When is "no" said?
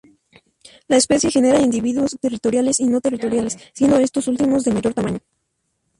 2.87-3.01